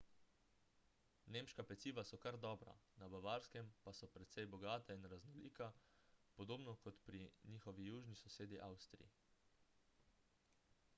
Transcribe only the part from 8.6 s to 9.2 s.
avstriji